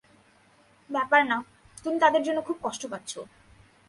ব্যাপার 0.89 1.21
না, 1.31 1.37
তুমি 1.83 1.97
তাদের 1.99 2.21
জন্য 2.23 2.39
খুব 2.47 2.57
কষ্ট 2.63 2.81
পাচ্ছ। 2.91 3.11